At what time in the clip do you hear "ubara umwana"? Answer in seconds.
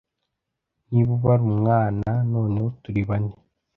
1.17-2.09